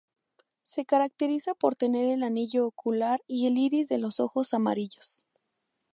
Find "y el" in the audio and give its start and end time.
3.27-3.55